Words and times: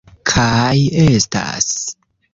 Kaj 0.29 0.79
estas 1.03 1.71